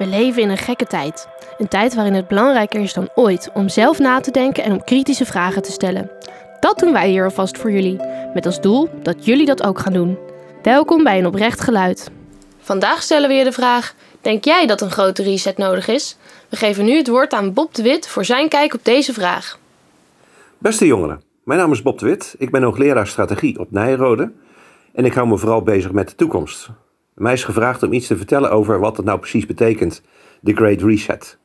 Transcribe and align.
We 0.00 0.06
leven 0.06 0.42
in 0.42 0.48
een 0.48 0.56
gekke 0.56 0.86
tijd. 0.86 1.28
Een 1.58 1.68
tijd 1.68 1.94
waarin 1.94 2.14
het 2.14 2.28
belangrijker 2.28 2.80
is 2.80 2.92
dan 2.92 3.08
ooit 3.14 3.50
om 3.54 3.68
zelf 3.68 3.98
na 3.98 4.20
te 4.20 4.30
denken 4.30 4.64
en 4.64 4.72
om 4.72 4.84
kritische 4.84 5.24
vragen 5.24 5.62
te 5.62 5.72
stellen. 5.72 6.10
Dat 6.60 6.78
doen 6.78 6.92
wij 6.92 7.08
hier 7.08 7.24
alvast 7.24 7.58
voor 7.58 7.70
jullie, 7.70 8.00
met 8.34 8.46
als 8.46 8.60
doel 8.60 8.88
dat 9.02 9.24
jullie 9.24 9.46
dat 9.46 9.62
ook 9.62 9.78
gaan 9.78 9.92
doen. 9.92 10.18
Welkom 10.62 11.02
bij 11.02 11.18
een 11.18 11.26
oprecht 11.26 11.60
geluid. 11.60 12.10
Vandaag 12.60 13.02
stellen 13.02 13.28
we 13.28 13.34
je 13.34 13.44
de 13.44 13.52
vraag: 13.52 13.94
Denk 14.20 14.44
jij 14.44 14.66
dat 14.66 14.80
een 14.80 14.90
grote 14.90 15.22
reset 15.22 15.56
nodig 15.56 15.88
is? 15.88 16.16
We 16.48 16.56
geven 16.56 16.84
nu 16.84 16.96
het 16.96 17.08
woord 17.08 17.32
aan 17.32 17.52
Bob 17.52 17.74
de 17.74 17.82
Wit 17.82 18.08
voor 18.08 18.24
zijn 18.24 18.48
kijk 18.48 18.74
op 18.74 18.84
deze 18.84 19.12
vraag. 19.12 19.58
Beste 20.58 20.86
jongeren, 20.86 21.22
mijn 21.44 21.58
naam 21.58 21.72
is 21.72 21.82
Bob 21.82 21.98
de 21.98 22.06
Wit. 22.06 22.34
Ik 22.38 22.50
ben 22.50 22.62
hoogleraar 22.62 23.06
strategie 23.06 23.58
op 23.58 23.70
Nijrode 23.70 24.32
en 24.92 25.04
ik 25.04 25.14
hou 25.14 25.28
me 25.28 25.38
vooral 25.38 25.62
bezig 25.62 25.92
met 25.92 26.08
de 26.08 26.14
toekomst. 26.14 26.70
Mij 27.20 27.32
is 27.32 27.44
gevraagd 27.44 27.82
om 27.82 27.92
iets 27.92 28.06
te 28.06 28.16
vertellen 28.16 28.50
over 28.50 28.78
wat 28.78 28.96
het 28.96 29.06
nou 29.06 29.18
precies 29.18 29.46
betekent, 29.46 30.02
de 30.40 30.54
Great 30.54 30.82
Reset. 30.82 31.38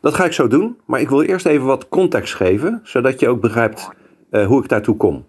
Dat 0.00 0.14
ga 0.14 0.24
ik 0.24 0.32
zo 0.32 0.48
doen, 0.48 0.76
maar 0.86 1.00
ik 1.00 1.08
wil 1.08 1.22
eerst 1.22 1.46
even 1.46 1.66
wat 1.66 1.88
context 1.88 2.34
geven, 2.34 2.80
zodat 2.82 3.20
je 3.20 3.28
ook 3.28 3.40
begrijpt 3.40 3.88
uh, 4.30 4.46
hoe 4.46 4.62
ik 4.62 4.68
daartoe 4.68 4.96
kom. 4.96 5.24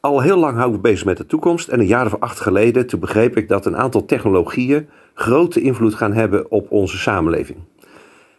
Al 0.00 0.20
heel 0.20 0.36
lang 0.36 0.56
hou 0.56 0.74
ik 0.74 0.80
bezig 0.80 1.04
met 1.04 1.16
de 1.16 1.26
toekomst 1.26 1.68
en 1.68 1.80
een 1.80 1.86
jaar 1.86 2.06
of 2.06 2.20
acht 2.20 2.40
geleden 2.40 2.86
toen 2.86 3.00
begreep 3.00 3.36
ik 3.36 3.48
dat 3.48 3.66
een 3.66 3.76
aantal 3.76 4.04
technologieën 4.04 4.88
grote 5.14 5.60
invloed 5.60 5.94
gaan 5.94 6.12
hebben 6.12 6.50
op 6.50 6.70
onze 6.70 6.98
samenleving. 6.98 7.58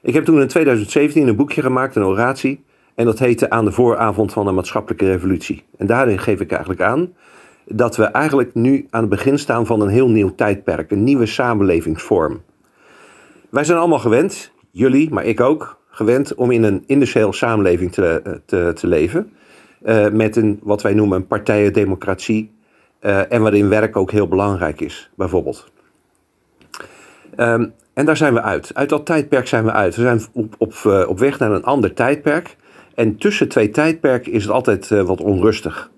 Ik 0.02 0.14
heb 0.14 0.26
toen 0.26 0.42
in 0.42 0.48
2017 0.48 1.28
een 1.28 1.36
boekje 1.36 1.62
gemaakt, 1.62 1.96
een 1.96 2.06
oratie, 2.06 2.64
en 2.96 3.06
dat 3.06 3.20
heette 3.20 3.50
Aan 3.50 3.66
de 3.66 3.72
vooravond 3.72 4.34
van 4.34 4.46
de 4.46 4.52
maatschappelijke 4.52 5.06
revolutie. 5.06 5.64
En 5.78 5.88
daarin 5.88 6.20
geef 6.20 6.40
ik 6.40 6.52
eigenlijk 6.52 6.82
aan 6.82 7.14
dat 7.70 7.96
we 7.96 8.04
eigenlijk 8.04 8.54
nu 8.54 8.88
aan 8.90 9.02
het 9.02 9.10
begin 9.10 9.40
staan 9.40 9.66
van 9.66 9.82
een 9.82 9.90
heel 9.90 10.10
nieuw 10.10 10.36
tijdperk, 10.36 10.92
een 10.92 11.04
nieuwe 11.04 11.26
samenlevingsvorm. 11.26 12.42
Wij 13.50 13.64
zijn 13.64 13.78
allemaal 13.78 14.00
gewend, 14.00 14.52
jullie, 14.72 15.10
maar 15.10 15.26
ik 15.26 15.40
ook, 15.40 15.80
gewend 15.90 16.36
om 16.36 16.52
in 16.52 16.64
een 16.64 16.84
industriële 16.86 17.34
samenleving 17.34 17.92
te, 17.92 18.42
te, 18.46 18.72
te 18.76 18.88
leven. 18.88 19.32
Uh, 19.86 20.10
met 20.10 20.36
een, 20.36 20.60
wat 20.64 20.82
wij 20.82 20.94
noemen 20.94 21.18
een 21.18 21.28
partijendemocratie. 21.28 22.52
Uh, 23.02 23.32
en 23.32 23.42
waarin 23.42 23.70
werk 23.70 23.96
ook 23.96 24.12
heel 24.12 24.28
belangrijk 24.28 24.82
is, 24.82 25.10
bijvoorbeeld. 25.16 25.72
Um, 27.38 27.74
en 27.94 28.06
daar 28.06 28.18
zijn 28.18 28.34
we 28.34 28.42
uit. 28.42 28.72
Uit 28.74 28.90
dat 28.90 29.06
tijdperk 29.06 29.48
zijn 29.48 29.64
we 29.64 29.72
uit. 29.72 29.96
We 29.96 30.02
zijn 30.02 30.22
op, 30.34 30.56
op, 30.58 31.06
op 31.08 31.20
weg 31.20 31.40
naar 31.40 31.52
een 31.52 31.64
ander 31.64 31.94
tijdperk. 31.94 32.56
En 32.96 33.18
tussen 33.18 33.48
twee 33.48 33.70
tijdperken 33.70 34.32
is 34.32 34.44
het 34.44 34.52
altijd 34.52 34.90
wat 34.90 35.22
onrustig. 35.22 35.92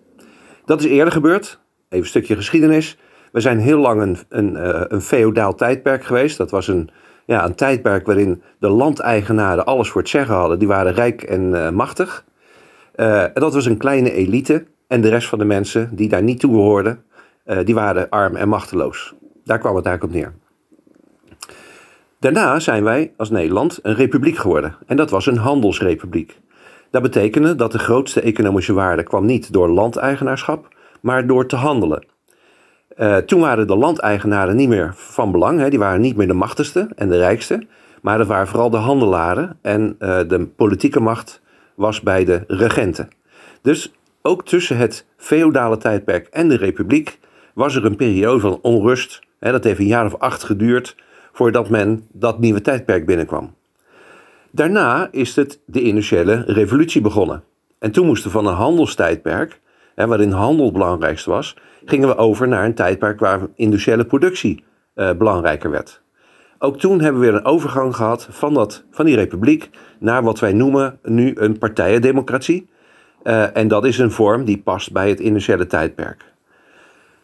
Dat 0.66 0.80
is 0.80 0.86
eerder 0.86 1.14
gebeurd. 1.14 1.61
Even 1.92 2.04
een 2.04 2.10
stukje 2.10 2.36
geschiedenis. 2.36 2.98
We 3.32 3.40
zijn 3.40 3.60
heel 3.60 3.80
lang 3.80 4.02
een, 4.02 4.18
een, 4.30 4.54
uh, 4.54 4.82
een 4.88 5.02
feodaal 5.02 5.56
tijdperk 5.56 6.04
geweest. 6.04 6.38
Dat 6.38 6.52
was 6.52 6.68
een, 6.68 6.90
ja, 7.26 7.46
een 7.46 7.56
tijdperk 7.56 8.06
waarin 8.06 8.42
de 8.60 8.70
landeigenaren 8.70 9.66
alles 9.66 9.90
voor 9.90 10.02
het 10.02 10.10
zeggen 10.10 10.36
hadden. 10.36 10.60
Die 10.60 10.68
waren 10.68 10.94
rijk 10.94 11.24
en 11.24 11.42
uh, 11.42 11.70
machtig. 11.70 12.26
Uh, 12.96 13.24
en 13.24 13.32
dat 13.34 13.54
was 13.54 13.66
een 13.66 13.78
kleine 13.78 14.12
elite. 14.12 14.66
En 14.88 15.02
de 15.02 15.10
rest 15.10 15.28
van 15.28 15.40
de 15.40 15.46
mensen 15.46 15.90
die 15.96 16.10
daar 16.10 16.24
niet 16.24 16.40
toe 16.40 16.52
behoorden, 16.52 17.04
die 17.64 17.76
waren 17.76 18.10
arm 18.10 18.36
en 18.36 18.50
machteloos. 18.50 19.14
Daar 19.46 19.60
kwam 19.60 19.76
het 19.76 19.86
eigenlijk 19.86 20.16
op 20.16 20.22
neer. 20.22 20.34
Daarna 22.20 22.60
zijn 22.60 22.84
wij 22.84 23.14
als 23.18 23.30
Nederland 23.30 23.80
een 23.82 23.96
republiek 23.96 24.38
geworden. 24.38 24.76
En 24.88 24.98
dat 24.98 25.10
was 25.10 25.26
een 25.26 25.38
handelsrepubliek. 25.38 26.40
Dat 26.90 27.02
betekende 27.02 27.56
dat 27.56 27.72
de 27.72 27.80
grootste 27.80 28.22
economische 28.22 28.74
waarde 28.74 29.04
kwam 29.04 29.26
niet 29.26 29.54
door 29.54 29.70
landeigenaarschap, 29.70 30.68
maar 31.02 31.28
door 31.28 31.46
te 31.46 31.56
handelen. 31.56 32.06
Uh, 32.98 33.18
toen 33.18 33.40
waren 33.40 33.68
de 33.68 33.76
landeigenaren 33.76 34.56
niet 34.56 34.70
meer 34.70 34.94
van 34.96 35.32
belang, 35.32 35.60
hè. 35.60 35.70
die 35.70 35.80
waren 35.80 36.02
niet 36.02 36.16
meer 36.16 36.28
de 36.28 36.34
machtigste 36.34 36.90
en 36.96 37.10
de 37.10 37.18
rijkste, 37.18 37.68
maar 38.02 38.18
dat 38.18 38.28
waren 38.28 38.48
vooral 38.48 38.70
de 38.70 38.78
handelaren 38.78 39.58
en 39.62 39.96
uh, 40.00 40.20
de 40.28 40.48
politieke 40.56 41.00
macht 41.00 41.42
was 41.76 42.02
bij 42.02 42.26
de 42.26 42.44
regenten. 42.48 43.10
Dus 43.62 43.94
ook 44.22 44.46
tussen 44.46 44.78
het 44.78 45.06
feodale 45.18 45.78
tijdperk 45.78 46.28
en 46.28 46.50
de 46.50 46.58
republiek 46.58 47.20
was 47.54 47.76
er 47.76 47.86
een 47.86 47.96
periode 47.96 48.40
van 48.40 48.60
onrust. 48.62 49.22
Hè. 49.40 49.52
Dat 49.52 49.64
heeft 49.64 49.80
een 49.80 49.86
jaar 49.86 50.06
of 50.06 50.16
acht 50.16 50.44
geduurd 50.44 50.96
voordat 51.32 51.70
men 51.70 52.08
dat 52.12 52.40
nieuwe 52.40 52.62
tijdperk 52.62 53.06
binnenkwam. 53.06 53.54
Daarna 54.52 55.08
is 55.12 55.36
het 55.36 55.60
de 55.66 55.82
industriële 55.82 56.44
revolutie 56.48 57.02
begonnen. 57.02 57.44
En 57.80 57.92
toen 57.92 58.06
moesten 58.06 58.32
van 58.32 58.48
een 58.48 58.54
handelstijdperk, 58.54 59.60
waarin 59.96 60.32
handel 60.32 60.66
het 60.66 60.74
belangrijkste 60.74 61.30
was, 61.30 61.58
gingen 61.86 62.08
we 62.08 62.16
over 62.16 62.48
naar 62.48 62.66
een 62.66 62.74
tijdperk 62.74 63.20
waar 63.20 63.40
industriële 63.56 64.06
productie 64.06 64.64
uh, 64.96 65.12
belangrijker 65.14 65.72
werd. 65.72 66.02
Ook 66.60 66.80
toen 66.80 67.02
hebben 67.02 67.22
we 67.22 67.28
weer 67.28 67.36
een 67.36 67.46
overgang 67.46 67.96
gehad 67.96 68.28
van, 68.32 68.54
dat, 68.54 68.84
van 68.92 69.06
die 69.06 69.16
republiek 69.16 69.70
naar 70.00 70.24
wat 70.24 70.40
wij 70.40 70.54
noemen 70.54 71.00
nu 71.04 71.32
een 71.36 71.58
partijendemocratie. 71.58 72.70
Uh, 73.24 73.58
en 73.58 73.68
dat 73.68 73.86
is 73.86 73.98
een 73.98 74.12
vorm 74.12 74.46
die 74.46 74.62
past 74.62 74.92
bij 74.92 75.10
het 75.10 75.20
industriële 75.20 75.68
tijdperk. 75.68 76.26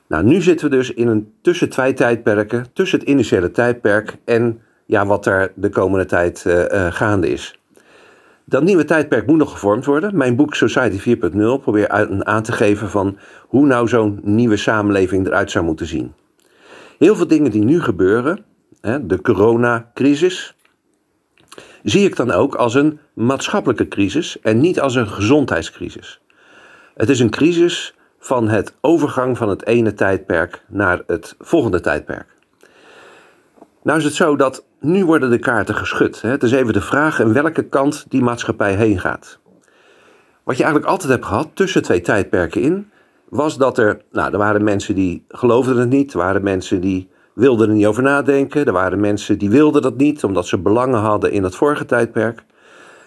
Nou, 0.08 0.24
nu 0.24 0.42
zitten 0.42 0.70
we 0.70 0.76
dus 0.76 0.94
in 0.94 1.08
een 1.08 1.34
tussen 1.42 1.70
twee 1.70 1.94
tijdperken, 1.94 2.66
tussen 2.74 3.00
het 3.00 3.08
industriële 3.08 3.52
tijdperk 3.52 4.18
en 4.26 4.62
ja, 4.86 5.06
wat 5.06 5.26
er 5.26 5.52
de 5.56 5.70
komende 5.70 6.06
tijd 6.06 6.44
uh, 6.48 6.92
gaande 6.92 7.30
is. 7.30 7.57
Dat 8.50 8.64
nieuwe 8.64 8.86
tijdperk 8.86 9.28
moet 9.28 9.38
nog 9.38 9.52
gevormd 9.52 9.86
worden. 9.86 10.18
Mijn 10.18 10.36
boek 10.36 10.56
Society 10.56 11.16
4.0 11.16 11.38
probeert 11.62 11.90
aan 12.26 12.44
te 12.44 12.52
geven 12.52 12.90
van 12.90 13.18
hoe 13.48 13.66
nou 13.66 13.88
zo'n 13.88 14.20
nieuwe 14.24 14.58
samenleving 14.58 15.26
eruit 15.26 15.52
zou 15.52 15.66
moeten 15.66 15.86
zien. 15.86 16.14
Heel 16.98 17.16
veel 17.16 17.28
dingen 17.28 17.52
die 17.52 17.64
nu 17.64 17.82
gebeuren, 17.82 18.46
de 19.02 19.22
coronacrisis, 19.22 20.56
zie 21.84 22.06
ik 22.06 22.16
dan 22.16 22.32
ook 22.32 22.56
als 22.56 22.76
een 22.76 23.00
maatschappelijke 23.14 23.88
crisis 23.88 24.40
en 24.42 24.60
niet 24.60 24.80
als 24.80 24.96
een 24.96 25.08
gezondheidscrisis. 25.08 26.22
Het 26.96 27.10
is 27.10 27.20
een 27.20 27.30
crisis 27.30 27.96
van 28.20 28.48
het 28.48 28.74
overgang 28.82 29.38
van 29.38 29.50
het 29.50 29.66
ene 29.66 29.94
tijdperk 29.94 30.64
naar 30.68 31.02
het 31.08 31.36
volgende 31.40 31.80
tijdperk. 31.80 32.28
Nou 33.84 33.98
is 33.98 34.04
het 34.04 34.14
zo 34.14 34.36
dat 34.36 34.67
nu 34.80 35.06
worden 35.06 35.30
de 35.30 35.40
kaarten 35.40 35.76
geschud. 35.76 36.22
Het 36.22 36.44
is 36.44 36.52
even 36.52 36.74
de 36.74 36.82
vraag 36.82 37.20
in 37.20 37.34
welke 37.34 37.64
kant 37.64 38.06
die 38.10 38.22
maatschappij 38.22 38.76
heen 38.76 39.00
gaat. 39.00 39.40
Wat 40.44 40.58
je 40.58 40.64
eigenlijk 40.64 40.92
altijd 40.92 41.12
hebt 41.12 41.26
gehad 41.26 41.50
tussen 41.54 41.82
twee 41.82 42.02
tijdperken 42.02 42.62
in, 42.62 42.90
was 43.30 43.58
dat 43.58 43.78
er, 43.78 44.02
nou, 44.12 44.32
er 44.32 44.38
waren 44.38 44.64
mensen 44.64 44.96
die 44.96 45.26
geloofden 45.28 45.78
het 45.78 45.90
niet, 45.90 46.14
er 46.14 46.18
waren 46.18 46.44
mensen 46.44 46.82
die 46.82 47.10
wilden 47.34 47.70
er 47.70 47.76
niet 47.76 47.86
over 47.86 48.04
nadenken, 48.04 48.66
er 48.66 48.72
waren 48.72 49.00
mensen 49.00 49.38
die 49.38 49.50
wilden 49.50 49.82
dat 49.82 49.98
niet, 49.98 50.24
omdat 50.24 50.48
ze 50.48 50.58
belangen 50.58 51.00
hadden 51.00 51.32
in 51.32 51.44
het 51.44 51.56
vorige 51.56 51.86
tijdperk. 51.86 52.44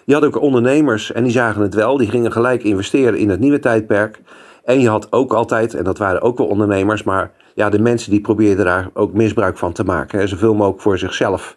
Je 0.05 0.13
had 0.13 0.23
ook 0.23 0.41
ondernemers 0.41 1.11
en 1.11 1.23
die 1.23 1.31
zagen 1.31 1.61
het 1.61 1.73
wel, 1.73 1.97
die 1.97 2.09
gingen 2.09 2.31
gelijk 2.31 2.63
investeren 2.63 3.17
in 3.19 3.29
het 3.29 3.39
nieuwe 3.39 3.59
tijdperk. 3.59 4.21
En 4.63 4.79
je 4.79 4.89
had 4.89 5.11
ook 5.11 5.33
altijd, 5.33 5.73
en 5.73 5.83
dat 5.83 5.97
waren 5.97 6.21
ook 6.21 6.37
wel 6.37 6.47
ondernemers, 6.47 7.03
maar 7.03 7.31
ja, 7.55 7.69
de 7.69 7.79
mensen 7.79 8.11
die 8.11 8.21
probeerden 8.21 8.65
daar 8.65 8.89
ook 8.93 9.13
misbruik 9.13 9.57
van 9.57 9.71
te 9.71 9.83
maken. 9.83 10.27
Zoveel 10.27 10.53
mogelijk 10.53 10.81
voor 10.81 10.97
zichzelf 10.97 11.55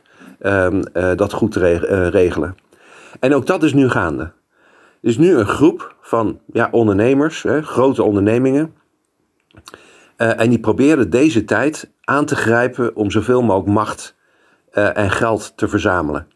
dat 1.16 1.32
goed 1.32 1.52
te 1.52 1.58
re 1.58 1.88
uh, 1.88 2.08
regelen. 2.08 2.56
En 3.20 3.34
ook 3.34 3.46
dat 3.46 3.62
is 3.62 3.72
nu 3.72 3.88
gaande. 3.88 4.22
Er 4.22 5.10
is 5.10 5.18
nu 5.18 5.36
een 5.36 5.46
groep 5.46 5.96
van 6.00 6.40
ja, 6.52 6.68
ondernemers, 6.70 7.42
hè, 7.42 7.62
grote 7.62 8.02
ondernemingen. 8.02 8.74
Uh, 10.16 10.40
en 10.40 10.48
die 10.48 10.60
proberen 10.60 11.10
deze 11.10 11.44
tijd 11.44 11.90
aan 12.00 12.24
te 12.24 12.36
grijpen 12.36 12.96
om 12.96 13.10
zoveel 13.10 13.42
mogelijk 13.42 13.74
macht 13.74 14.14
en 14.70 15.10
geld 15.10 15.52
te 15.56 15.68
verzamelen. 15.68 16.26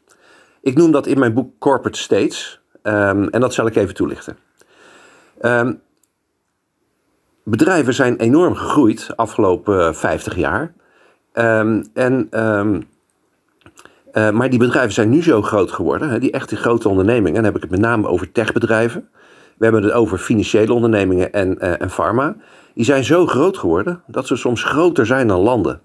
Ik 0.61 0.77
noem 0.77 0.91
dat 0.91 1.07
in 1.07 1.19
mijn 1.19 1.35
boek 1.35 1.59
Corporate 1.59 1.99
States. 1.99 2.61
Um, 2.83 3.29
en 3.29 3.41
dat 3.41 3.55
zal 3.55 3.67
ik 3.67 3.77
even 3.77 3.95
toelichten. 3.95 4.37
Um, 5.41 5.81
bedrijven 7.45 7.95
zijn 7.95 8.17
enorm 8.17 8.55
gegroeid 8.55 9.07
de 9.07 9.17
afgelopen 9.17 9.95
50 9.95 10.37
jaar. 10.37 10.73
En, 11.33 12.29
uh, 14.19 14.31
maar 14.31 14.51
die 14.51 14.59
bedrijven 14.59 14.93
zijn 14.93 15.09
nu 15.09 15.23
zo 15.23 15.43
groot 15.43 15.73
geworden, 15.73 16.11
hè, 16.11 16.19
die 16.19 16.31
echte 16.31 16.57
grote 16.57 16.89
ondernemingen. 16.89 17.35
Dan 17.35 17.45
heb 17.45 17.57
ik 17.57 17.63
het 17.63 17.71
met 17.71 17.81
name 17.81 18.09
over 18.09 18.33
techbedrijven. 18.33 19.09
We 19.57 19.65
hebben 19.65 19.83
het 19.83 19.93
over 19.93 20.19
financiële 20.19 20.73
ondernemingen 20.73 21.33
en, 21.33 21.57
uh, 21.61 21.81
en 21.81 21.91
pharma. 21.91 22.37
Die 22.75 22.85
zijn 22.85 23.05
zo 23.05 23.27
groot 23.27 23.59
geworden 23.59 24.03
dat 24.07 24.27
ze 24.27 24.37
soms 24.37 24.63
groter 24.65 25.07
zijn 25.07 25.29
dan 25.29 25.41
landen. 25.41 25.81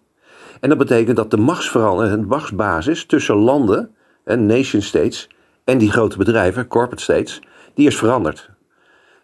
En 0.60 0.70
dat 0.70 0.78
betekent 0.78 1.16
dat 1.16 1.32
de 1.32 1.38
de 1.38 2.26
machtsbasis 2.28 3.06
tussen 3.06 3.36
landen, 3.36 3.90
nation 4.26 4.82
states, 4.82 5.30
en 5.64 5.78
die 5.78 5.92
grote 5.92 6.18
bedrijven, 6.18 6.68
corporate 6.68 7.04
states, 7.04 7.42
die 7.74 7.88
is 7.88 7.98
veranderd. 7.98 8.50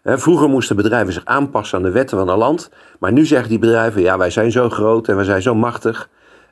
Vroeger 0.03 0.49
moesten 0.49 0.75
bedrijven 0.75 1.13
zich 1.13 1.25
aanpassen 1.25 1.77
aan 1.77 1.83
de 1.83 1.91
wetten 1.91 2.17
van 2.17 2.29
een 2.29 2.37
land. 2.37 2.69
Maar 2.99 3.11
nu 3.11 3.25
zeggen 3.25 3.49
die 3.49 3.59
bedrijven: 3.59 4.01
ja, 4.01 4.17
wij 4.17 4.29
zijn 4.29 4.51
zo 4.51 4.69
groot 4.69 5.07
en 5.07 5.15
wij 5.15 5.25
zijn 5.25 5.41
zo 5.41 5.55
machtig. 5.55 6.09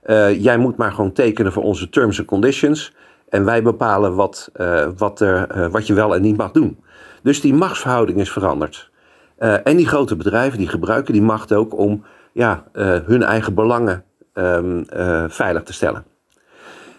Uh, 0.07 0.42
jij 0.44 0.57
moet 0.57 0.77
maar 0.77 0.92
gewoon 0.92 1.12
tekenen 1.12 1.51
voor 1.51 1.63
onze 1.63 1.89
terms 1.89 2.19
and 2.19 2.27
conditions. 2.27 2.94
En 3.30 3.45
wij 3.45 3.62
bepalen 3.63 4.15
wat, 4.15 4.51
uh, 4.56 4.88
wat, 4.98 5.19
er, 5.21 5.57
uh, 5.57 5.68
wat 5.68 5.88
je 5.88 5.94
wel 5.94 6.15
en 6.15 6.21
niet 6.21 6.38
mag 6.38 6.51
doen. 6.51 6.80
Dus 7.24 7.42
die 7.42 7.54
machtsverhouding 7.54 8.19
is 8.19 8.31
veranderd. 8.31 8.89
en 9.38 9.77
die 9.77 9.88
grote 9.88 10.15
bedrijven 10.15 10.57
die 10.57 10.68
gebruiken 10.68 11.13
die 11.13 11.21
macht 11.21 11.54
ook 11.54 11.77
om 11.77 12.04
ja, 12.31 12.63
hun 13.06 13.24
eigen 13.24 13.54
belangen 13.54 14.04
um, 14.33 14.86
veilig 15.30 15.63
te 15.63 15.74
stellen. 15.74 16.04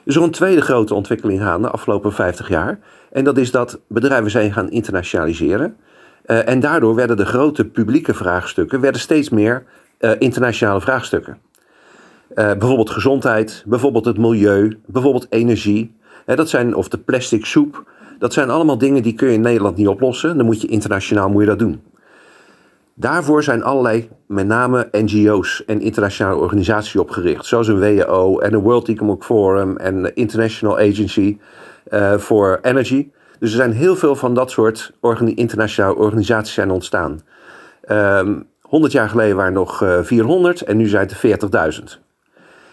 is 0.05 0.16
er 0.16 0.22
een 0.22 0.31
tweede 0.31 0.60
grote 0.60 0.94
ontwikkeling 0.94 1.40
gaande 1.40 1.66
de 1.66 1.72
afgelopen 1.72 2.12
50 2.12 2.49
jaar. 2.49 2.78
En 3.12 3.25
dat 3.25 3.38
is 3.38 3.50
dat 3.50 3.81
bedrijven 3.88 4.31
zijn 4.31 4.52
gaan 4.52 4.70
internationaliseren. 4.70 5.76
En 6.25 6.60
daardoor 6.60 6.94
werden 6.94 7.16
de 7.16 7.26
grote 7.26 7.64
publieke 7.64 8.14
vraagstukken 8.14 8.81
werden 8.81 9.00
steeds 9.00 9.28
meer 9.28 9.64
internationale 10.19 10.81
vraagstukken. 10.81 11.38
Uh, 12.30 12.34
bijvoorbeeld 12.34 12.90
gezondheid, 12.90 13.64
bijvoorbeeld 13.66 14.04
het 14.04 14.19
milieu, 14.19 14.78
bijvoorbeeld 14.86 15.26
energie. 15.30 15.96
dat 16.25 16.48
zijn, 16.48 16.75
of 16.75 16.88
de 16.88 16.98
plastic 16.98 17.44
soep. 17.44 17.84
Dat 18.19 18.32
zijn 18.32 18.50
allemaal 18.50 18.78
dingen 18.78 19.02
die 19.02 19.14
kun 19.14 19.28
je 19.28 19.34
in 19.34 19.40
Nederland 19.40 19.76
niet 19.76 19.88
oplossen. 19.88 20.36
Dan 20.36 20.46
moet 20.46 20.60
je 20.60 20.69
internationaal 20.69 21.28
moet 21.28 21.42
je 21.42 21.48
dat 21.48 21.58
doen. 21.58 21.82
Daarvoor 22.94 23.42
zijn 23.42 23.62
allerlei, 23.62 24.08
met 24.26 24.46
name 24.46 24.88
NGO's 24.92 25.64
en 25.66 25.80
internationale 25.80 26.36
organisaties 26.36 26.96
opgericht. 26.96 27.46
Zoals 27.46 27.69
een 27.69 27.80
WHO 27.80 28.38
en 28.38 28.54
een 28.54 28.60
World 28.60 28.88
Economic 28.88 29.22
Forum 29.22 29.76
en 29.76 30.02
de 30.02 30.14
International 30.14 30.78
Agency 30.78 31.38
for 32.19 32.58
Energy. 32.62 33.08
Dus 33.38 33.50
er 33.50 33.56
zijn 33.56 33.72
heel 33.72 33.96
veel 33.96 34.16
van 34.16 34.34
dat 34.34 34.50
soort 34.50 34.92
internationale 35.34 35.96
organisaties 35.96 36.54
zijn 36.54 36.70
ontstaan. 36.70 37.20
Um, 37.90 38.46
100 38.60 38.92
jaar 38.92 39.08
geleden 39.08 39.36
waren 39.36 39.52
er 39.52 39.58
nog 39.58 39.82
uh, 39.82 39.98
400 40.02 40.62
en 40.62 40.76
nu 40.76 40.88
zijn 40.88 41.08
het 41.08 41.50
er 41.52 41.92
40.000. 41.98 42.07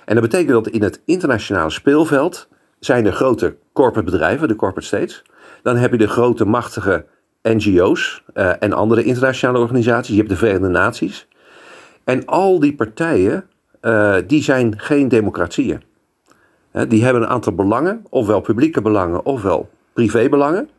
En 0.05 0.15
dat 0.15 0.23
betekent 0.23 0.51
dat 0.51 0.67
in 0.67 0.83
het 0.83 1.01
internationale 1.05 1.69
speelveld 1.69 2.47
zijn 2.79 3.05
er 3.05 3.13
grote 3.13 3.55
corporate 3.73 4.11
bedrijven, 4.11 4.47
de 4.47 4.55
corporate 4.55 4.87
states. 4.87 5.23
Dan 5.63 5.77
heb 5.77 5.91
je 5.91 5.97
de 5.97 6.07
grote 6.07 6.45
machtige 6.45 7.05
NGO's 7.41 8.23
uh, 8.33 8.51
en 8.59 8.73
andere 8.73 9.03
internationale 9.03 9.59
organisaties. 9.59 10.11
Je 10.11 10.17
hebt 10.17 10.29
de 10.29 10.35
Verenigde 10.35 10.67
Naties. 10.67 11.27
En 12.03 12.25
al 12.25 12.59
die 12.59 12.75
partijen, 12.75 13.45
uh, 13.81 14.15
die 14.27 14.43
zijn 14.43 14.79
geen 14.79 15.07
democratieën. 15.07 15.81
Die 16.87 17.03
hebben 17.03 17.21
een 17.21 17.27
aantal 17.27 17.53
belangen, 17.53 18.05
ofwel 18.09 18.41
publieke 18.41 18.81
belangen, 18.81 19.25
ofwel 19.25 19.69
privébelangen. 19.93 20.69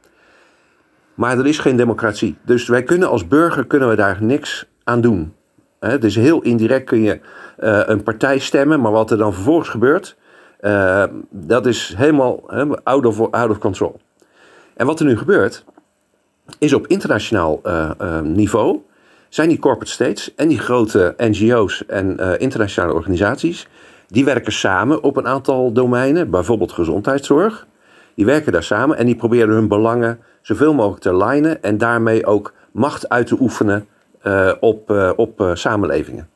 Maar 1.15 1.39
er 1.39 1.47
is 1.47 1.59
geen 1.59 1.77
democratie. 1.77 2.37
Dus 2.45 2.69
wij 2.69 2.83
kunnen 2.83 3.09
als 3.09 3.29
burger 3.29 3.67
kunnen 3.67 3.89
we 3.89 3.97
daar 3.97 4.23
niks 4.23 4.67
aan 4.85 5.01
doen. 5.01 5.35
Het 5.81 6.05
is 6.05 6.17
heel 6.17 6.43
indirect 6.43 6.85
kun 6.85 7.01
je 7.01 7.21
uh, 7.59 7.81
een 7.85 8.03
partij 8.03 8.39
stemmen, 8.39 8.81
maar 8.81 8.93
wat 8.93 9.11
er 9.11 9.19
dan 9.19 9.35
vervolgens 9.35 9.69
gebeurt, 9.69 10.17
uh, 10.61 11.05
dat 11.31 11.67
is 11.67 11.95
helemaal 11.97 12.51
out, 12.83 13.07
of, 13.07 13.31
out 13.31 13.51
of 13.51 13.59
control. 13.59 14.01
En 14.77 14.87
wat 14.87 15.01
er 15.01 15.07
nu 15.07 15.19
gebeurt, 15.19 15.65
is 16.59 16.73
op 16.73 16.87
internationaal 16.87 17.61
eh, 17.63 18.21
niveau 18.21 18.81
zijn 19.29 19.49
die 19.49 19.59
corporate 19.59 19.93
states 19.93 20.35
en 20.35 20.49
die 20.49 20.59
grote 20.59 21.15
NGO's 21.17 21.87
en 21.87 22.39
internationale 22.39 22.93
organisaties, 22.93 23.69
die 24.07 24.25
werken 24.25 24.53
samen 24.53 25.03
op 25.03 25.17
een 25.17 25.27
aantal 25.27 25.73
domeinen, 25.73 26.31
bijvoorbeeld 26.31 26.73
gezondheidszorg. 26.73 27.67
Die 28.15 28.25
werken 28.25 28.53
daar 28.53 28.63
samen 28.63 28.97
en 28.97 29.07
die 29.07 29.17
proberen 29.17 29.55
hun 29.55 29.69
belangen 29.69 30.21
zoveel 30.43 30.75
mogelijk 30.75 31.03
te 31.03 31.17
lijnen 31.17 31.63
en 31.63 31.79
daarmee 31.79 32.27
ook 32.27 32.53
macht 32.73 33.09
uit 33.09 33.27
te 33.27 33.37
oefenen 33.41 33.87
op, 34.61 34.91
op 35.17 35.51
samenlevingen. 35.55 36.29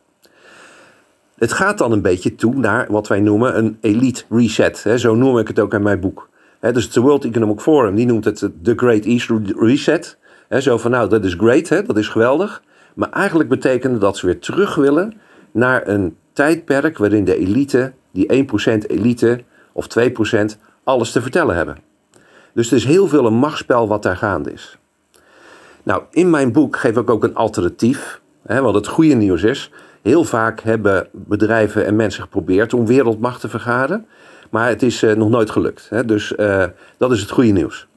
Het 1.40 1.52
gaat 1.52 1.78
dan 1.78 1.92
een 1.92 2.02
beetje 2.02 2.34
toe 2.34 2.54
naar 2.54 2.86
wat 2.90 3.08
wij 3.08 3.20
noemen 3.20 3.58
een 3.58 3.78
elite 3.80 4.24
reset. 4.30 4.82
Hè, 4.82 4.98
zo 4.98 5.14
noem 5.14 5.38
ik 5.38 5.48
het 5.48 5.58
ook 5.58 5.74
in 5.74 5.82
mijn 5.82 6.00
boek. 6.00 6.28
Hè, 6.58 6.72
dus 6.72 6.84
het 6.84 6.96
World 6.96 7.24
Economic 7.24 7.60
Forum 7.60 7.94
die 7.94 8.06
noemt 8.06 8.24
het 8.24 8.48
de 8.62 8.72
Great 8.76 9.04
East 9.04 9.30
Reset. 9.56 10.18
Hè, 10.48 10.60
zo 10.60 10.78
van 10.78 10.90
nou, 10.90 11.08
dat 11.08 11.24
is 11.24 11.34
great, 11.34 11.68
hè, 11.68 11.82
dat 11.82 11.96
is 11.96 12.08
geweldig. 12.08 12.62
Maar 12.94 13.10
eigenlijk 13.10 13.48
betekent 13.48 14.00
dat 14.00 14.16
ze 14.16 14.26
weer 14.26 14.38
terug 14.38 14.74
willen 14.74 15.20
naar 15.50 15.88
een 15.88 16.16
tijdperk 16.32 16.98
waarin 16.98 17.24
de 17.24 17.36
elite, 17.36 17.92
die 18.10 18.26
1% 18.26 18.86
elite 18.86 19.42
of 19.72 19.86
2%, 19.86 20.58
alles 20.84 21.12
te 21.12 21.22
vertellen 21.22 21.56
hebben. 21.56 21.76
Dus 22.52 22.70
er 22.70 22.76
is 22.76 22.84
heel 22.84 23.08
veel 23.08 23.26
een 23.26 23.34
machtsspel 23.34 23.88
wat 23.88 24.02
daar 24.02 24.16
gaande 24.16 24.52
is. 24.52 24.78
Nou, 25.82 26.02
in 26.10 26.30
mijn 26.30 26.52
boek 26.52 26.76
geef 26.76 26.96
ik 26.96 27.10
ook 27.10 27.24
een 27.24 27.34
alternatief. 27.34 28.20
Hè, 28.42 28.72
het 28.72 28.86
goede 28.86 29.14
nieuws 29.14 29.42
is, 29.42 29.70
heel 30.02 30.24
vaak 30.24 30.60
hebben 30.60 31.08
bedrijven 31.12 31.86
en 31.86 31.96
mensen 31.96 32.22
geprobeerd 32.22 32.74
om 32.74 32.86
wereldmacht 32.86 33.40
te 33.40 33.48
vergaren. 33.48 34.06
Maar 34.50 34.68
het 34.68 34.82
is 34.82 35.02
uh, 35.02 35.12
nog 35.12 35.28
nooit 35.28 35.50
gelukt. 35.50 35.86
Hè, 35.90 36.04
dus 36.04 36.32
uh, 36.36 36.64
dat 36.96 37.12
is 37.12 37.20
het 37.20 37.30
goede 37.30 37.50
nieuws. 37.50 37.88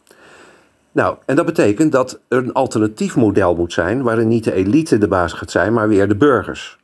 Nou, 0.92 1.16
en 1.26 1.36
dat 1.36 1.46
betekent 1.46 1.92
dat 1.92 2.20
er 2.28 2.38
een 2.38 2.54
alternatief 2.54 3.16
model 3.16 3.56
moet 3.56 3.74
zijn 3.74 4.02
waarin 4.02 4.28
niet 4.28 4.44
de 4.44 4.54
elite 4.54 4.98
de 4.98 5.08
baas 5.08 5.34
gaat 5.34 5.52
zijn, 5.52 5.74
maar 5.74 5.88
weer 5.88 6.08
de 6.08 6.16
burgers. 6.16 6.82